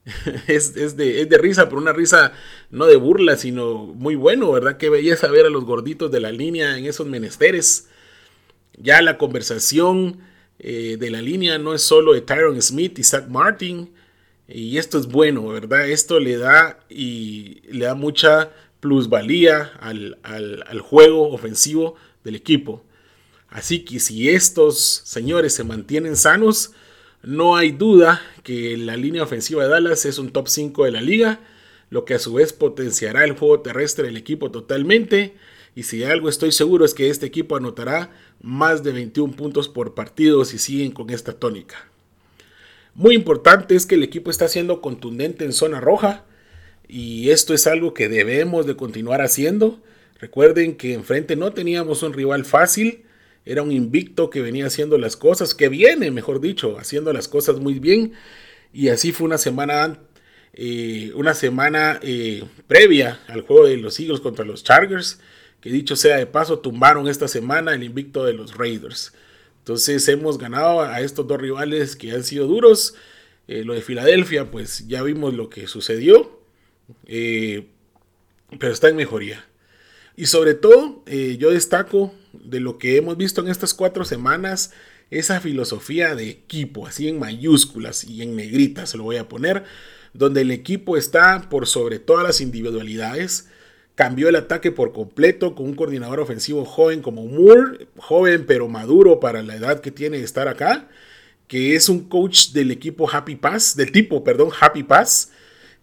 es, 0.47 0.73
de, 0.73 1.25
de, 1.27 1.37
risa, 1.37 1.65
pero 1.65 1.77
una 1.77 1.93
risa 1.93 2.33
no 2.71 2.87
de 2.87 2.95
burla, 2.95 3.37
sino 3.37 3.85
muy 3.85 4.15
bueno, 4.15 4.51
¿verdad? 4.51 4.77
Qué 4.77 4.89
belleza 4.89 5.27
ver 5.27 5.45
a 5.45 5.51
los 5.51 5.65
gorditos 5.65 6.11
de 6.11 6.19
la 6.19 6.31
línea 6.31 6.79
en 6.79 6.85
esos 6.87 7.05
menesteres. 7.05 7.87
Ya 8.75 9.03
la 9.03 9.19
conversación 9.19 10.17
eh, 10.57 10.97
de 10.99 11.11
la 11.11 11.21
línea 11.21 11.59
no 11.59 11.75
es 11.75 11.83
solo 11.83 12.13
de 12.13 12.21
Tyron 12.21 12.59
Smith 12.63 12.97
y 12.97 13.03
Zach 13.03 13.27
Martin, 13.27 13.93
y 14.47 14.79
esto 14.79 14.97
es 14.97 15.05
bueno, 15.05 15.47
¿verdad? 15.47 15.87
Esto 15.87 16.19
le 16.19 16.37
da 16.37 16.79
y 16.89 17.61
le 17.69 17.85
da 17.85 17.93
mucha 17.93 18.51
plusvalía 18.79 19.73
al, 19.79 20.17
al 20.23 20.79
juego 20.79 21.29
ofensivo 21.29 21.95
del 22.23 22.33
equipo. 22.35 22.83
Así 23.55 23.85
que 23.85 24.01
si 24.01 24.27
estos 24.27 25.01
señores 25.05 25.53
se 25.53 25.63
mantienen 25.63 26.17
sanos, 26.17 26.73
no 27.23 27.55
hay 27.55 27.71
duda 27.71 28.21
que 28.43 28.75
la 28.75 28.97
línea 28.97 29.23
ofensiva 29.23 29.63
de 29.63 29.69
Dallas 29.69 30.05
es 30.05 30.19
un 30.19 30.31
top 30.31 30.49
5 30.49 30.83
de 30.83 30.91
la 30.91 30.99
liga, 30.99 31.39
lo 31.89 32.03
que 32.03 32.15
a 32.15 32.19
su 32.19 32.33
vez 32.33 32.51
potenciará 32.51 33.23
el 33.23 33.31
juego 33.31 33.61
terrestre 33.61 34.07
del 34.07 34.17
equipo 34.17 34.51
totalmente. 34.51 35.35
Y 35.73 35.83
si 35.83 36.03
algo 36.03 36.27
estoy 36.27 36.51
seguro 36.51 36.83
es 36.83 36.93
que 36.93 37.09
este 37.09 37.27
equipo 37.27 37.55
anotará 37.55 38.11
más 38.41 38.83
de 38.83 38.91
21 38.91 39.37
puntos 39.37 39.69
por 39.69 39.95
partido 39.95 40.43
si 40.43 40.57
siguen 40.57 40.91
con 40.91 41.09
esta 41.09 41.31
tónica. 41.31 41.87
Muy 42.93 43.15
importante 43.15 43.77
es 43.77 43.85
que 43.85 43.95
el 43.95 44.03
equipo 44.03 44.31
está 44.31 44.49
siendo 44.49 44.81
contundente 44.81 45.45
en 45.45 45.53
zona 45.53 45.79
roja 45.79 46.25
y 46.89 47.29
esto 47.29 47.53
es 47.53 47.67
algo 47.67 47.93
que 47.93 48.09
debemos 48.09 48.65
de 48.65 48.75
continuar 48.75 49.21
haciendo. 49.21 49.79
Recuerden 50.19 50.75
que 50.75 50.93
enfrente 50.93 51.37
no 51.37 51.53
teníamos 51.53 52.03
un 52.03 52.11
rival 52.11 52.43
fácil 52.43 53.04
era 53.45 53.61
un 53.61 53.71
invicto 53.71 54.29
que 54.29 54.41
venía 54.41 54.65
haciendo 54.65 54.97
las 54.97 55.15
cosas, 55.15 55.53
que 55.53 55.69
viene, 55.69 56.09
mejor 56.09 56.41
dicho, 56.41 56.77
haciendo 56.79 57.13
las 57.13 57.27
cosas 57.27 57.59
muy 57.59 57.77
bien. 57.79 58.13
Y 58.73 58.89
así 58.89 59.11
fue 59.11 59.25
una 59.25 59.37
semana, 59.37 59.99
eh, 60.53 61.11
una 61.15 61.35
semana 61.35 61.99
eh, 62.01 62.43
previa 62.67 63.19
al 63.27 63.41
juego 63.41 63.67
de 63.67 63.77
los 63.77 63.99
Eagles 63.99 64.19
contra 64.19 64.45
los 64.45 64.63
Chargers, 64.63 65.19
que 65.61 65.69
dicho 65.69 65.95
sea 65.95 66.17
de 66.17 66.25
paso, 66.25 66.59
tumbaron 66.59 67.07
esta 67.07 67.27
semana 67.27 67.75
el 67.75 67.83
invicto 67.83 68.25
de 68.25 68.33
los 68.33 68.57
Raiders. 68.57 69.13
Entonces 69.59 70.07
hemos 70.09 70.39
ganado 70.39 70.81
a 70.81 71.01
estos 71.01 71.27
dos 71.27 71.39
rivales 71.39 71.95
que 71.95 72.11
han 72.11 72.23
sido 72.23 72.47
duros. 72.47 72.95
Eh, 73.47 73.63
lo 73.63 73.73
de 73.73 73.81
Filadelfia, 73.81 74.49
pues 74.49 74.87
ya 74.87 75.03
vimos 75.03 75.35
lo 75.35 75.49
que 75.49 75.67
sucedió, 75.67 76.39
pero 77.05 78.73
está 78.73 78.89
en 78.89 78.95
mejoría. 78.95 79.45
Y 80.15 80.27
sobre 80.27 80.55
todo, 80.55 81.03
yo 81.05 81.51
destaco 81.51 82.13
de 82.43 82.59
lo 82.59 82.77
que 82.77 82.97
hemos 82.97 83.17
visto 83.17 83.41
en 83.41 83.47
estas 83.47 83.73
cuatro 83.73 84.05
semanas, 84.05 84.71
esa 85.11 85.39
filosofía 85.39 86.15
de 86.15 86.29
equipo, 86.29 86.87
así 86.87 87.07
en 87.07 87.19
mayúsculas 87.19 88.03
y 88.03 88.21
en 88.21 88.35
negritas 88.35 88.89
se 88.89 88.97
lo 88.97 89.03
voy 89.03 89.17
a 89.17 89.29
poner, 89.29 89.63
donde 90.13 90.41
el 90.41 90.51
equipo 90.51 90.97
está 90.97 91.49
por 91.49 91.67
sobre 91.67 91.99
todas 91.99 92.23
las 92.23 92.41
individualidades. 92.41 93.47
Cambió 93.95 94.27
el 94.27 94.35
ataque 94.35 94.71
por 94.71 94.91
completo 94.91 95.55
con 95.55 95.67
un 95.67 95.75
coordinador 95.75 96.19
ofensivo 96.19 96.65
joven 96.65 97.01
como 97.01 97.25
Moore, 97.25 97.87
joven 97.97 98.45
pero 98.45 98.67
maduro 98.67 99.19
para 99.19 99.41
la 99.41 99.55
edad 99.55 99.79
que 99.79 99.91
tiene 99.91 100.17
de 100.17 100.23
estar 100.23 100.47
acá, 100.47 100.89
que 101.47 101.75
es 101.75 101.87
un 101.87 102.09
coach 102.09 102.49
del 102.49 102.71
equipo 102.71 103.09
Happy 103.09 103.35
Pass, 103.35 103.75
del 103.75 103.91
tipo, 103.91 104.23
perdón, 104.23 104.49
Happy 104.59 104.83
Pass, 104.83 105.31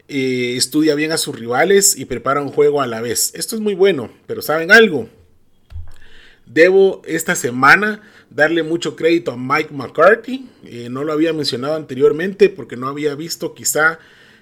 eh, 0.08 0.56
estudia 0.56 0.94
bien 0.94 1.12
a 1.12 1.16
sus 1.16 1.38
rivales 1.38 1.96
y 1.96 2.04
prepara 2.04 2.42
un 2.42 2.48
juego 2.48 2.82
a 2.82 2.86
la 2.86 3.00
vez. 3.00 3.32
Esto 3.34 3.54
es 3.54 3.62
muy 3.62 3.74
bueno, 3.74 4.10
pero 4.26 4.42
¿saben 4.42 4.70
algo? 4.70 5.08
Debo 6.46 7.02
esta 7.06 7.34
semana 7.34 8.02
darle 8.30 8.62
mucho 8.62 8.96
crédito 8.96 9.32
a 9.32 9.36
Mike 9.36 9.72
McCarthy. 9.72 10.48
Eh, 10.64 10.88
no 10.90 11.04
lo 11.04 11.12
había 11.12 11.32
mencionado 11.32 11.74
anteriormente 11.74 12.48
porque 12.48 12.76
no 12.76 12.88
había 12.88 13.14
visto 13.14 13.54
quizá 13.54 13.98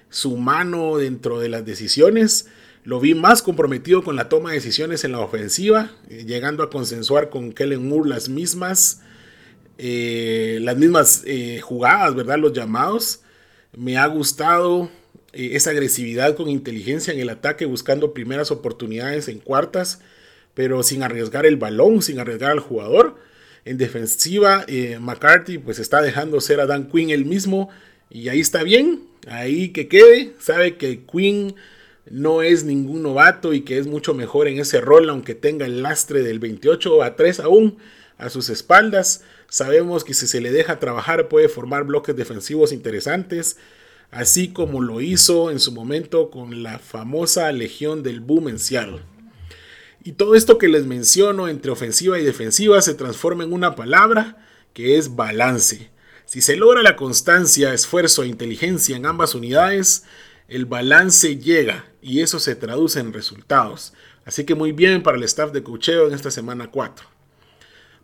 su 0.09 0.37
mano 0.37 0.97
dentro 0.97 1.39
de 1.39 1.49
las 1.49 1.65
decisiones. 1.65 2.47
Lo 2.83 2.99
vi 2.99 3.13
más 3.13 3.41
comprometido 3.41 4.03
con 4.03 4.15
la 4.15 4.29
toma 4.29 4.49
de 4.49 4.55
decisiones 4.55 5.03
en 5.03 5.11
la 5.11 5.19
ofensiva, 5.19 5.91
eh, 6.09 6.25
llegando 6.25 6.63
a 6.63 6.69
consensuar 6.69 7.29
con 7.29 7.53
Kellen 7.53 7.87
Moore 7.87 8.09
las 8.09 8.29
mismas, 8.29 9.01
las 9.77 10.77
mismas 10.77 11.23
jugadas, 11.63 12.13
¿verdad? 12.13 12.37
Los 12.37 12.53
llamados. 12.53 13.21
Me 13.75 13.97
ha 13.97 14.05
gustado 14.05 14.91
eh, 15.33 15.51
esa 15.53 15.69
agresividad 15.69 16.35
con 16.35 16.49
inteligencia 16.49 17.13
en 17.13 17.19
el 17.19 17.29
ataque, 17.29 17.65
buscando 17.65 18.13
primeras 18.13 18.51
oportunidades 18.51 19.29
en 19.29 19.39
cuartas, 19.39 20.01
pero 20.53 20.83
sin 20.83 21.03
arriesgar 21.03 21.45
el 21.45 21.57
balón, 21.57 22.01
sin 22.01 22.19
arriesgar 22.19 22.51
al 22.51 22.59
jugador. 22.59 23.15
En 23.65 23.77
defensiva, 23.77 24.65
eh, 24.67 24.97
McCarthy 24.99 25.57
pues 25.57 25.79
está 25.79 26.01
dejando 26.01 26.41
ser 26.41 26.59
a 26.59 26.65
Dan 26.65 26.89
Quinn 26.89 27.09
el 27.09 27.25
mismo 27.25 27.69
y 28.09 28.29
ahí 28.29 28.39
está 28.39 28.63
bien, 28.63 29.03
ahí 29.27 29.69
que 29.69 29.87
quede, 29.87 30.33
sabe 30.39 30.77
que 30.77 31.05
Quinn 31.05 31.55
no 32.09 32.41
es 32.41 32.63
ningún 32.63 33.03
novato 33.03 33.53
y 33.53 33.61
que 33.61 33.77
es 33.77 33.87
mucho 33.87 34.13
mejor 34.13 34.47
en 34.47 34.59
ese 34.59 34.81
rol, 34.81 35.09
aunque 35.09 35.35
tenga 35.35 35.65
el 35.65 35.83
lastre 35.83 36.23
del 36.23 36.39
28 36.39 37.03
a 37.03 37.15
3 37.15 37.39
aún 37.41 37.77
a 38.17 38.29
sus 38.29 38.49
espaldas. 38.49 39.23
Sabemos 39.47 40.03
que 40.03 40.13
si 40.13 40.27
se 40.27 40.41
le 40.41 40.51
deja 40.51 40.79
trabajar 40.79 41.27
puede 41.27 41.47
formar 41.47 41.83
bloques 41.83 42.15
defensivos 42.15 42.71
interesantes 42.71 43.57
así 44.11 44.49
como 44.49 44.81
lo 44.81 45.01
hizo 45.01 45.49
en 45.49 45.59
su 45.59 45.71
momento 45.71 46.29
con 46.29 46.63
la 46.63 46.79
famosa 46.79 47.51
Legión 47.51 48.03
del 48.03 48.19
Boom 48.19 48.49
en 48.49 48.59
Seattle. 48.59 48.99
Y 50.03 50.13
todo 50.13 50.33
esto 50.33 50.57
que 50.57 50.67
les 50.67 50.87
menciono 50.87 51.47
entre 51.47 51.71
ofensiva 51.71 52.17
y 52.17 52.23
defensiva 52.23 52.81
se 52.81 52.95
transforma 52.95 53.43
en 53.43 53.53
una 53.53 53.75
palabra 53.75 54.37
que 54.73 54.97
es 54.97 55.15
balance. 55.15 55.91
Si 56.25 56.41
se 56.41 56.55
logra 56.55 56.81
la 56.81 56.95
constancia, 56.95 57.73
esfuerzo 57.73 58.23
e 58.23 58.27
inteligencia 58.27 58.95
en 58.95 59.05
ambas 59.05 59.35
unidades, 59.35 60.05
el 60.47 60.65
balance 60.65 61.37
llega 61.37 61.85
y 62.01 62.21
eso 62.21 62.39
se 62.39 62.55
traduce 62.55 62.99
en 62.99 63.13
resultados. 63.13 63.93
Así 64.25 64.43
que 64.43 64.55
muy 64.55 64.71
bien 64.71 65.03
para 65.03 65.17
el 65.17 65.23
staff 65.23 65.51
de 65.51 65.61
cocheo 65.61 66.07
en 66.07 66.13
esta 66.15 66.31
semana 66.31 66.71
4. 66.71 67.05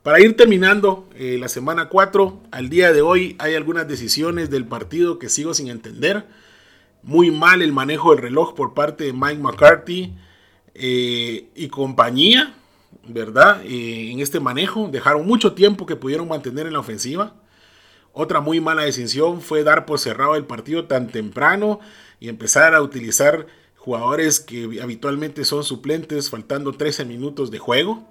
Para 0.03 0.19
ir 0.19 0.37
terminando 0.37 1.09
eh, 1.15 1.37
la 1.39 1.47
semana 1.47 1.89
4, 1.89 2.43
al 2.51 2.69
día 2.69 2.93
de 2.93 3.01
hoy 3.01 3.35
hay 3.39 3.55
algunas 3.55 3.87
decisiones 3.87 4.51
del 4.51 4.65
partido 4.65 5.17
que 5.17 5.29
sigo 5.29 5.55
sin 5.55 5.67
entender. 5.67 6.25
Muy 7.01 7.31
mal 7.31 7.63
el 7.63 7.73
manejo 7.73 8.11
del 8.11 8.21
reloj 8.21 8.53
por 8.53 8.75
parte 8.75 9.05
de 9.05 9.13
Mike 9.13 9.41
McCarthy 9.41 10.13
eh, 10.79 11.49
y 11.55 11.67
compañía, 11.69 12.53
¿verdad? 13.07 13.61
Eh, 13.65 14.11
en 14.11 14.19
este 14.19 14.39
manejo 14.39 14.89
dejaron 14.91 15.25
mucho 15.25 15.53
tiempo 15.53 15.87
que 15.87 15.95
pudieron 15.95 16.27
mantener 16.27 16.67
en 16.67 16.73
la 16.73 16.79
ofensiva. 16.79 17.33
Otra 18.13 18.41
muy 18.41 18.61
mala 18.61 18.83
decisión 18.83 19.41
fue 19.41 19.63
dar 19.63 19.85
por 19.85 19.99
cerrado 19.99 20.35
el 20.35 20.45
partido 20.45 20.85
tan 20.85 21.07
temprano 21.07 21.79
y 22.19 22.29
empezar 22.29 22.75
a 22.75 22.81
utilizar 22.81 23.47
jugadores 23.75 24.39
que 24.39 24.79
habitualmente 24.81 25.45
son 25.45 25.63
suplentes 25.63 26.29
faltando 26.29 26.73
13 26.73 27.05
minutos 27.05 27.49
de 27.49 27.57
juego. 27.57 28.05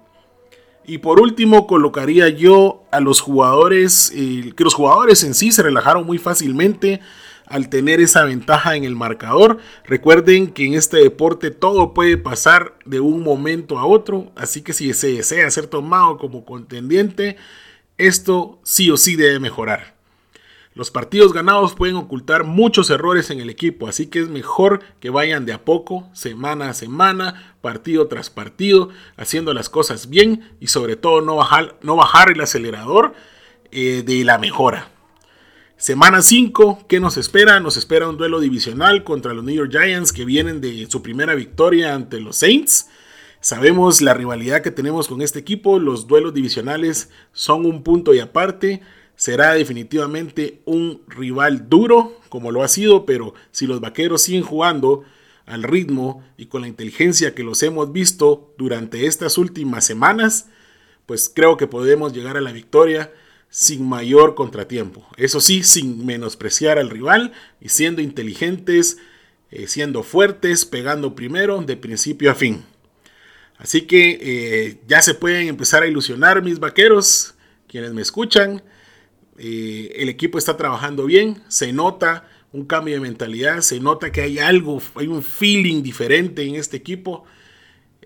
Y 0.85 0.99
por 0.99 1.19
último, 1.19 1.67
colocaría 1.67 2.29
yo 2.29 2.83
a 2.91 2.99
los 2.99 3.21
jugadores, 3.21 4.11
eh, 4.15 4.53
que 4.55 4.63
los 4.63 4.73
jugadores 4.73 5.23
en 5.23 5.33
sí 5.33 5.51
se 5.51 5.63
relajaron 5.63 6.05
muy 6.05 6.17
fácilmente 6.17 7.01
al 7.49 7.69
tener 7.69 7.99
esa 7.99 8.23
ventaja 8.23 8.75
en 8.75 8.83
el 8.83 8.95
marcador. 8.95 9.57
Recuerden 9.85 10.47
que 10.47 10.65
en 10.65 10.73
este 10.73 10.97
deporte 10.97 11.51
todo 11.51 11.93
puede 11.93 12.17
pasar 12.17 12.75
de 12.85 12.99
un 12.99 13.23
momento 13.23 13.79
a 13.79 13.85
otro, 13.85 14.31
así 14.35 14.61
que 14.61 14.73
si 14.73 14.93
se 14.93 15.13
desea 15.13 15.49
ser 15.49 15.67
tomado 15.67 16.17
como 16.17 16.45
contendiente, 16.45 17.37
esto 17.97 18.59
sí 18.63 18.89
o 18.91 18.97
sí 18.97 19.15
debe 19.15 19.39
mejorar. 19.39 19.97
Los 20.77 20.91
partidos 20.91 21.33
ganados 21.33 21.73
pueden 21.73 21.95
ocultar 21.95 22.43
muchos 22.43 22.91
errores 22.91 23.31
en 23.31 23.39
el 23.39 23.49
equipo, 23.49 23.87
así 23.87 24.05
que 24.05 24.19
es 24.19 24.29
mejor 24.29 24.81
que 24.99 25.09
vayan 25.09 25.43
de 25.43 25.53
a 25.53 25.65
poco, 25.65 26.07
semana 26.13 26.69
a 26.69 26.75
semana, 26.75 27.55
partido 27.61 28.07
tras 28.07 28.29
partido, 28.29 28.89
haciendo 29.15 29.55
las 29.55 29.69
cosas 29.69 30.07
bien 30.07 30.55
y 30.59 30.67
sobre 30.67 30.95
todo 30.95 31.21
no 31.21 31.35
bajar, 31.35 32.31
el 32.31 32.41
acelerador 32.41 33.15
eh, 33.71 34.03
de 34.05 34.23
la 34.23 34.37
mejora. 34.37 34.91
Semana 35.77 36.23
5, 36.23 36.85
¿qué 36.87 36.99
nos 36.99 37.17
espera? 37.17 37.59
Nos 37.59 37.77
espera 37.77 38.09
un 38.09 38.17
duelo 38.17 38.39
divisional 38.39 39.03
contra 39.03 39.35
los 39.35 39.43
New 39.43 39.53
York 39.53 39.69
Giants 39.71 40.11
que 40.11 40.25
vienen 40.25 40.59
de 40.59 40.87
su 40.89 41.03
primera 41.03 41.35
victoria 41.35 41.93
ante 41.93 42.19
los 42.19 42.37
Saints. 42.37 42.89
Sabemos 43.41 44.01
la 44.01 44.15
rivalidad 44.15 44.63
que 44.63 44.71
tenemos 44.71 45.07
con 45.07 45.21
este 45.21 45.37
equipo, 45.37 45.77
los 45.77 46.07
duelos 46.07 46.33
divisionales 46.33 47.11
son 47.31 47.67
un 47.67 47.83
punto 47.83 48.15
y 48.15 48.19
aparte 48.19 48.81
será 49.15 49.53
definitivamente 49.53 50.63
un 50.65 51.03
rival 51.09 51.69
duro, 51.69 52.21
como 52.29 52.51
lo 52.51 52.63
ha 52.63 52.67
sido, 52.69 53.05
pero 53.05 53.35
si 53.51 53.67
los 53.67 53.79
vaqueros 53.79 54.23
siguen 54.23 54.41
jugando 54.41 55.03
al 55.45 55.61
ritmo 55.61 56.23
y 56.37 56.47
con 56.47 56.61
la 56.61 56.67
inteligencia 56.69 57.35
que 57.35 57.43
los 57.43 57.61
hemos 57.61 57.91
visto 57.91 58.51
durante 58.57 59.05
estas 59.05 59.37
últimas 59.37 59.85
semanas, 59.85 60.49
pues 61.05 61.31
creo 61.33 61.55
que 61.55 61.67
podemos 61.67 62.13
llegar 62.13 62.35
a 62.35 62.41
la 62.41 62.51
victoria 62.51 63.11
sin 63.49 63.87
mayor 63.87 64.35
contratiempo. 64.35 65.07
Eso 65.17 65.39
sí, 65.41 65.63
sin 65.63 66.05
menospreciar 66.05 66.77
al 66.77 66.89
rival 66.89 67.33
y 67.61 67.69
siendo 67.69 68.01
inteligentes, 68.01 68.97
eh, 69.49 69.67
siendo 69.67 70.03
fuertes, 70.03 70.65
pegando 70.65 71.15
primero 71.15 71.61
de 71.61 71.77
principio 71.77 72.31
a 72.31 72.35
fin. 72.35 72.63
Así 73.57 73.81
que 73.81 74.19
eh, 74.21 74.79
ya 74.87 75.01
se 75.01 75.13
pueden 75.13 75.47
empezar 75.47 75.83
a 75.83 75.87
ilusionar 75.87 76.43
mis 76.43 76.59
vaqueros, 76.59 77.35
quienes 77.67 77.93
me 77.93 78.01
escuchan. 78.01 78.61
Eh, 79.37 79.93
el 79.95 80.09
equipo 80.09 80.37
está 80.37 80.57
trabajando 80.57 81.05
bien, 81.05 81.41
se 81.47 81.71
nota 81.71 82.27
un 82.51 82.65
cambio 82.65 82.95
de 82.95 83.01
mentalidad, 83.01 83.61
se 83.61 83.79
nota 83.79 84.11
que 84.11 84.21
hay 84.21 84.39
algo, 84.39 84.81
hay 84.95 85.07
un 85.07 85.23
feeling 85.23 85.81
diferente 85.81 86.43
en 86.43 86.55
este 86.55 86.77
equipo. 86.77 87.25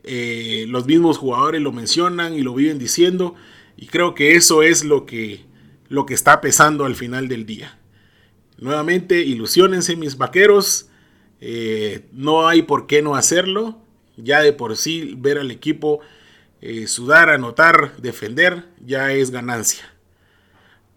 Los 0.03 0.87
mismos 0.87 1.19
jugadores 1.19 1.61
lo 1.61 1.71
mencionan 1.71 2.33
y 2.33 2.41
lo 2.41 2.55
viven 2.55 2.79
diciendo 2.79 3.35
y 3.77 3.87
creo 3.87 4.13
que 4.13 4.35
eso 4.35 4.63
es 4.63 4.83
lo 4.83 5.05
que, 5.05 5.45
lo 5.89 6.05
que 6.05 6.13
está 6.13 6.41
pesando 6.41 6.85
al 6.85 6.95
final 6.95 7.27
del 7.27 7.45
día. 7.45 7.79
Nuevamente, 8.57 9.21
ilusionense 9.21 9.95
mis 9.95 10.17
vaqueros, 10.17 10.89
eh, 11.39 12.05
no 12.11 12.47
hay 12.47 12.61
por 12.61 12.85
qué 12.85 13.01
no 13.01 13.15
hacerlo, 13.15 13.81
ya 14.17 14.41
de 14.41 14.53
por 14.53 14.77
sí 14.77 15.15
ver 15.17 15.39
al 15.39 15.49
equipo 15.49 15.99
eh, 16.61 16.85
sudar, 16.85 17.29
anotar, 17.29 17.97
defender, 17.97 18.65
ya 18.85 19.11
es 19.13 19.31
ganancia. 19.31 19.83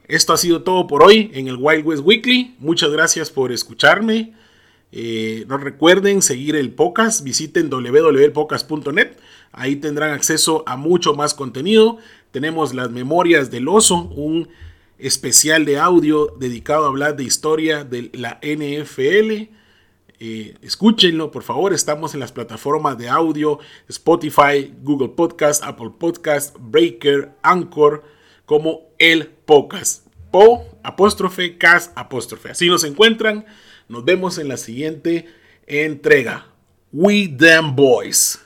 Esto 0.06 0.34
ha 0.34 0.36
sido 0.36 0.62
todo 0.62 0.86
por 0.86 1.02
hoy 1.02 1.30
en 1.32 1.48
el 1.48 1.56
Wild 1.56 1.86
West 1.86 2.02
Weekly. 2.04 2.56
Muchas 2.58 2.90
gracias 2.90 3.30
por 3.30 3.50
escucharme. 3.50 4.34
Eh, 4.92 5.44
no 5.48 5.56
recuerden 5.56 6.22
seguir 6.22 6.54
el 6.54 6.70
podcast, 6.70 7.24
visiten 7.24 7.68
www.podcast.net, 7.68 9.16
ahí 9.50 9.74
tendrán 9.74 10.12
acceso 10.12 10.62
a 10.66 10.76
mucho 10.76 11.14
más 11.14 11.34
contenido. 11.34 11.98
Tenemos 12.34 12.74
las 12.74 12.90
memorias 12.90 13.52
del 13.52 13.68
oso, 13.68 14.08
un 14.08 14.48
especial 14.98 15.64
de 15.64 15.78
audio 15.78 16.34
dedicado 16.36 16.84
a 16.84 16.88
hablar 16.88 17.14
de 17.14 17.22
historia 17.22 17.84
de 17.84 18.10
la 18.12 18.40
NFL. 18.42 19.54
Eh, 20.18 20.56
escúchenlo, 20.60 21.30
por 21.30 21.44
favor. 21.44 21.72
Estamos 21.72 22.12
en 22.12 22.18
las 22.18 22.32
plataformas 22.32 22.98
de 22.98 23.08
audio, 23.08 23.60
Spotify, 23.88 24.74
Google 24.82 25.10
Podcast, 25.10 25.62
Apple 25.62 25.92
Podcast, 25.96 26.56
Breaker, 26.58 27.36
Anchor, 27.40 28.02
como 28.46 28.80
el 28.98 29.28
podcast. 29.28 30.04
Po, 30.32 30.64
apóstrofe, 30.82 31.56
cas, 31.56 31.92
apóstrofe. 31.94 32.50
Así 32.50 32.66
nos 32.66 32.82
encuentran. 32.82 33.46
Nos 33.88 34.04
vemos 34.04 34.38
en 34.38 34.48
la 34.48 34.56
siguiente 34.56 35.28
entrega. 35.68 36.48
We 36.90 37.28
Them 37.28 37.76
Boys. 37.76 38.40